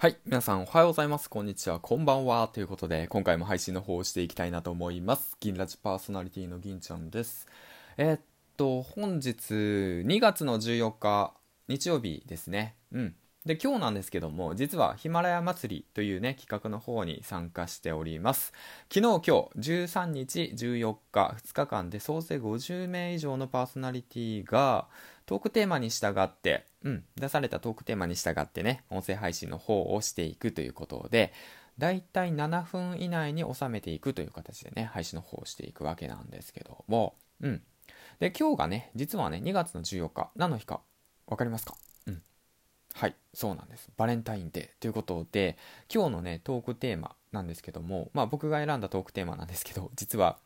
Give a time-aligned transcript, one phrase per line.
[0.00, 0.16] はい。
[0.24, 1.28] 皆さんおはようございます。
[1.28, 1.78] こんにちは。
[1.78, 2.48] こんばんは。
[2.48, 5.36] ということで、今回も配信の方をしていきたいなと思います。
[5.40, 7.46] 銀ラジパーソナリティの銀ちゃんです。
[7.98, 8.20] えー、っ
[8.56, 11.34] と、本日2月の14日、
[11.68, 12.76] 日曜日ですね。
[12.92, 13.14] うん。
[13.46, 18.52] で、今日なんですけども、実はヒマラヤ祭りというね、企画の方に参加しております。
[18.92, 24.88] 昨日、今日、13日、14日、2日間で総勢50名以上のパーソナリティが、
[25.24, 31.32] トークテーマに従って、うん、出されたトークテーマに従ってね、音声配信の方をしていくということで、
[31.78, 37.62] だいたい7分以内に収めていくという形でね、配信の方をしていくわけなんですけども、うん。
[38.18, 40.82] で、今日がね、実はね、2月の14日、何の日か、
[41.26, 41.74] わかりますか？
[42.94, 43.88] はい、そうなんです。
[43.96, 45.56] バレンタインデーということで、
[45.92, 50.38] 今日のね、トークテーマなんですけども、まあ僕が選んだトークテーマなんですけど、実は、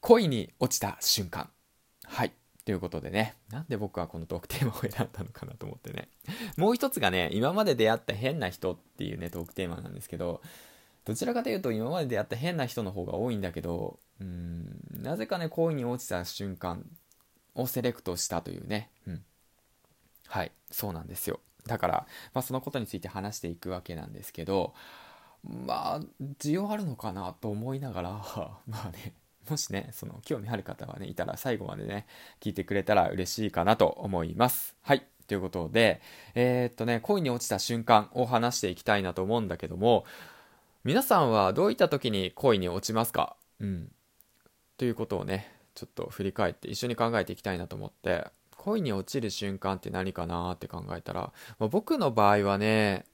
[0.00, 1.48] 恋に落ちた瞬間。
[2.04, 2.32] はい。
[2.64, 6.08] ということでね、なんで僕はこのトークテーマを選んだのかなと思ってね。
[6.56, 10.42] もう一つがね、今まで出会った変な人っていうね、トークテーマなんですけど、
[11.04, 16.84] どちらかというと今まで出会った変な人の方が多いんだけど、うーん、なぜかね、恋に落ちた瞬間
[17.54, 19.24] をセレクトしたというね、うん。
[20.28, 21.40] はい、そうなんですよ。
[21.66, 24.74] だから、まあ、そのことについて話していくわけなんですけど、
[25.44, 26.00] まあ、
[26.40, 28.10] 需要あるのかなと思いながら、
[28.66, 29.14] まあね、
[29.48, 32.06] もしね、その興味ある方はね、いたら最後までね、
[32.40, 34.76] 聞いてくれたら嬉しいかなと思います。
[34.82, 35.06] はい。
[35.26, 36.00] ということで、
[36.34, 40.04] えー、っとね、恋に落ちた瞬間を話していきたいなと思うんだけども、
[40.84, 43.36] 皆さんはどういった時に恋に落ちますか？
[43.60, 43.92] うん。
[44.76, 48.26] ということをね、ちょっと振り返って一緒に考えていきたいなと思って、
[48.64, 53.04] 恋に落ちる瞬間って何かなって考えたら、まあ、僕の場合はね、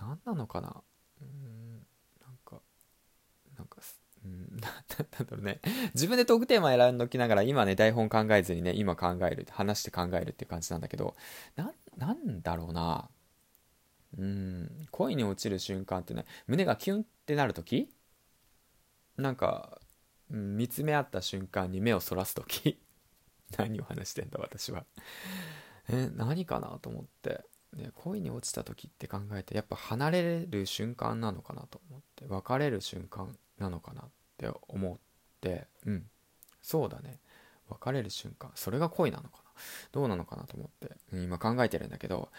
[0.00, 0.76] 何なのかな？
[1.20, 1.84] うん、
[2.20, 2.60] なんか？
[3.54, 3.66] なん
[5.26, 5.60] だろうね。
[5.94, 11.16] 自分でトークテーマ選んどきながら、今ね、台本考えずにね、今考える、話して考えるって感じなんだけど、
[11.56, 13.08] な、なんだろうな？
[14.16, 17.88] うん、恋に落ちる瞬間ってね、胸がキュンってなるとき
[19.16, 19.80] なんか、
[20.30, 22.78] うん、見つめ合った瞬間に目をそらすとき
[23.58, 24.84] 何を話してんだ、私は。
[25.88, 27.44] え、何かなと思って。
[27.76, 32.26] ね、恋に落ちた時って考えてやっぱ離れる瞬間なのかなと思って。
[32.28, 34.04] 別れる瞬間なのかなっ
[34.36, 34.98] て思っ
[35.40, 35.66] て。
[35.86, 36.06] うん。
[36.60, 37.18] そうだね。
[37.68, 38.50] 別れる瞬間。
[38.54, 39.42] それが恋なのかな。
[39.90, 42.30] どうなのかなと思って、うん、今考えてるんだけど。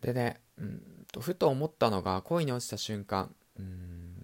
[0.00, 0.82] でね、うん
[1.12, 3.34] とふと思ったのが恋に落ちた瞬間。
[3.58, 4.14] うん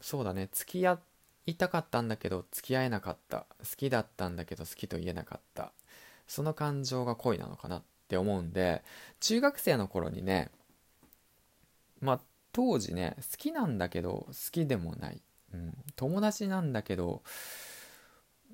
[0.00, 0.48] そうだね。
[0.52, 0.98] 付き合
[1.46, 3.46] 言いたかったんだけど付き合えなかった。
[3.58, 5.72] 好きだったんだけど好きと言えなかった。
[6.26, 8.82] その感情が恋なのかなって思うんで
[9.20, 10.50] 中学生の頃にね
[12.00, 12.20] まあ
[12.52, 15.20] 当時ね好きなんだけど好きでもない。
[15.52, 17.22] うん、友達なんだけど、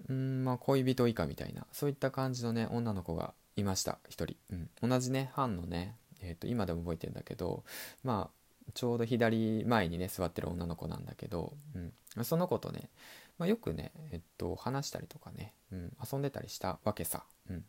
[0.09, 1.67] うんまあ、恋人以下みたいな。
[1.73, 3.99] そういった感じのね女の子がいました。
[4.11, 4.37] 1人、
[4.83, 7.65] うん、同じね班のね、えーと、今でも覚えてんだけど
[8.03, 11.93] まあちょうど左前にね座ってる女の子なんだけど、うん、
[12.23, 12.91] その子とね、
[13.39, 17.65] まあ、よくね、えっと、話したりとかね、うん、遊んでたりしたわけさ、うん。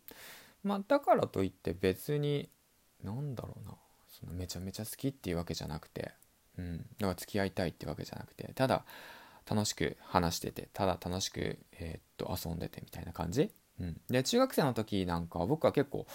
[0.63, 2.49] まあ、だからといって別に
[3.03, 3.75] なんだろうな。
[4.11, 6.11] そのめちゃめちゃ好きっていうわけじゃなくて、
[6.57, 8.83] うん、だから付き合いたいってわけじゃなくてただ
[9.49, 16.05] 楽しく話しててただ楽しく、えー、っと遊んでてみたいな感じ、うん、で中学生の時なんか僕は結構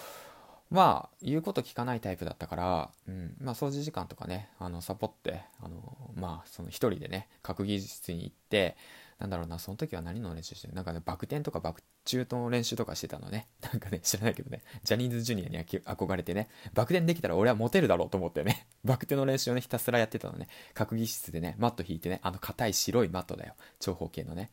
[0.69, 8.75] まあ言うこと聞かないタイプだったから、うん、まあ掃除時間とかねあのサボってあのまあその一人でね閣議室に行って
[9.19, 13.47] なんだろうな、その時は何の練習してるなんかね、バク転とかバク宙の練習とかしてたのね。
[13.61, 20.47] なんかね、知らないけどね、ジャニーズジュニアに憧れてね、バク転できたら俺はモテるだろうと思ってね、 バク転の練習をね、ひたすらやってたのね。
[20.75, 23.55] 閣議室でね、マット引いてね、あの硬い白いマットだよ。
[23.79, 24.51] 長方形のね。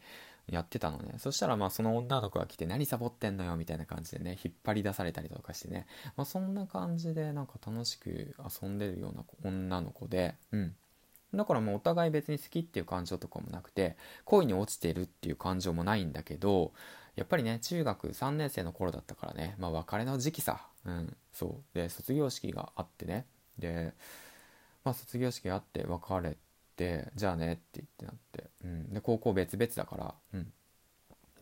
[0.48, 1.14] やってたのね。
[1.18, 5.86] そしたらまあその女の子が来て何サボってんのよみたいな感じでね、引っ張り出されたりとかしてね。
[6.16, 10.74] まあそんな感じでなんか楽しく遊んでるような女の子で、うん。
[11.36, 16.72] だからもうお互い別に好きっていう感情とかもなくて恋に落ちてるっていう感情もないんだけど
[17.16, 23.26] やっぱりね中学3年生の頃だったからねまあ別れの時期さうんそうで卒業式があってね
[23.58, 23.92] で
[24.84, 26.36] まあ卒業式があって別れ
[26.76, 30.52] てじゃあねって言ってなって、うん、で高校別々だからうん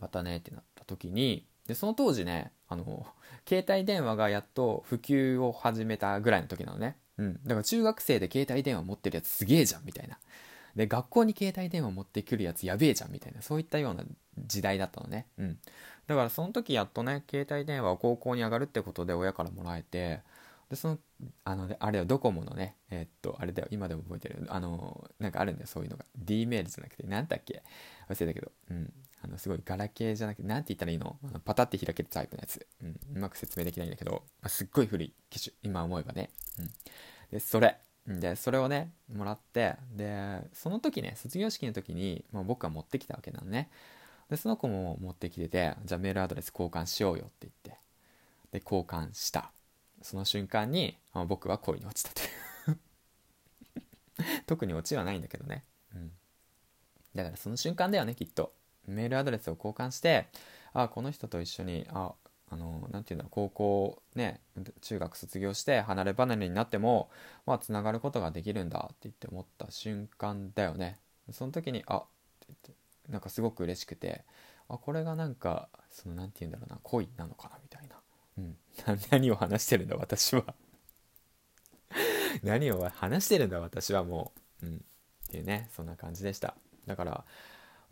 [0.01, 3.07] またねってなった時にでその当時ねあの
[3.49, 7.41] 携帯電話がやっと普及を始めたぐらいの時なのねうん。
[7.45, 10.19] だから中学生で携帯電話持ってるやつすげえじゃんみたいな。
[10.77, 14.05] で、学校に携帯電話持ってくるやつやべえじゃんみたいな、そういったような
[14.39, 15.27] 時代だったのね。
[15.39, 15.59] うん。
[16.07, 20.21] だからその時やっとね、携帯電話を高校に上がるってことで親からもらえて、
[20.73, 20.99] で、その、
[21.45, 26.07] あの、あれよ、ドコモのね、えー、っと、あれだよ、今でも覚えてる、あの、なんかあるんだよ、そういうのが。
[26.17, 27.63] D メールじゃなくて、なんだっけ？
[28.09, 28.93] 忘れたけど、うん。
[29.23, 31.19] あの、すごいガラケーじゃなくて、なんて言ったらいいの？
[31.25, 32.67] あのパタって開けるタイプのやつ。
[32.83, 33.01] うん。
[33.17, 36.31] うまく説明できないんだけど、ますっごい古い機種、今思えばね。
[36.59, 36.71] うん。
[37.31, 37.79] で、それ。
[38.05, 43.71] でそれをねもらってでその時ね卒業式の時に、まあ、僕は持ってきたわけなのね
[44.29, 47.81] でその子も持ってきててじゃあメールアドレス交換しようよって言って
[48.51, 49.53] で交換した
[50.03, 52.33] その瞬間に、僕は恋に落ちたという。
[54.47, 55.65] 特に落ちはないんだけどね、
[55.95, 56.13] うん、
[57.15, 58.53] だからその瞬間だよねきっと。
[58.87, 60.27] メールアドレスを交換して
[60.73, 62.13] あこの人と一緒にあ
[62.51, 64.41] あのなて言うんだ高校ね
[64.81, 67.09] 中学卒業して離れ離れになっても
[67.47, 70.99] まあつながることができるんだって言って思った瞬間だよね。
[71.31, 72.01] その時にあっ
[72.41, 72.73] て言って
[73.09, 74.25] なんかすごく嬉しくて
[74.69, 77.97] あこれがなんかその何て言うんだろうな恋なのかなみたいな、
[78.39, 78.57] うん、
[79.11, 80.55] 何を話してるんだ私は。
[82.43, 84.33] 何を話してるんだ私はも
[84.63, 84.79] う、うん、っ
[85.31, 86.55] ていうねそんな感じでした。
[86.87, 87.25] だから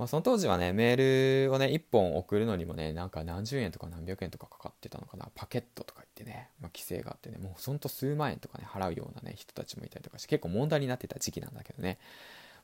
[0.00, 5.28] まあ、その当時はね、メールをね、1本送るのにもね、なんか何十円とか何百円とかかかってたのかな。
[5.34, 11.98] パケットとか言ってね、まあ、規制があってね、もうほんと数万円とかね、払うようなね、人たちもいたりとかして、結構問題になってた時期なんだけどね。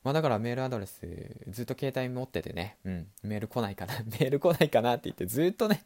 [0.03, 1.01] まあだからメールアドレス
[1.49, 5.83] ずっと携帯持っててね、うん、メール来ないかな、 メール来ないかなって言ってずっとね、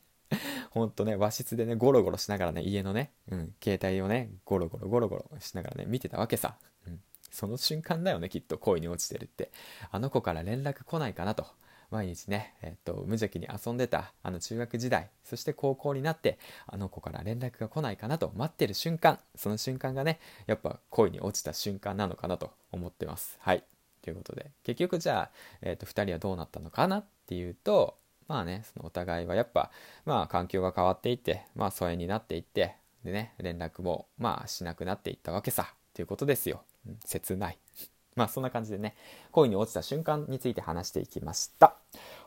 [0.72, 6.56] ほんとね、和室でね、ゴロゴロしながらね、家のね、うん、携帯をね、ゴロゴロゴロゴロしながらね、見てたわけさ。
[6.88, 9.52] うん、その瞬間だよね、きっと恋に落ちてるって。
[9.92, 11.46] あの子から連絡来ないかなと。
[11.92, 23.64] 毎日ね、えっと、無邪気に遊んでたあの中学時代そして高校になってあの子から連絡が来ないかなと待ってる瞬間その瞬間がねやっぱ恋に落ちた瞬間なのかなと思ってますはい
[24.02, 25.32] ということで結局じゃあ、
[25.62, 27.98] えっと、2人はどうなったのかなっていうと
[28.32, 29.72] まあねそのお互いはやっぱ
[30.06, 36.62] まあ環境が変わっていってまあ疎遠になっていってでね連絡もまあしなくなっていったわけさということですよ、
[37.04, 37.58] 切ない
[38.16, 38.96] まあそんな感じでね、
[39.32, 41.76] 恋に落ちた瞬間について話していきました。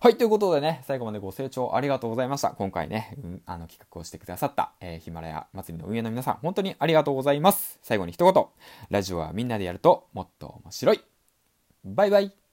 [0.01, 2.51] はい、ということでね、最後までご清聴ありがとうございました。
[2.51, 7.79] 今回ね、うん、あの企画をしてくださった、えー、ヒマラヤ祭りの運営の皆さん、本当にありがとうございます。
[7.83, 8.47] 最後に一言、
[8.91, 11.01] ラジオはみんなでやるともっと面白い。
[11.85, 12.44] バイバイ。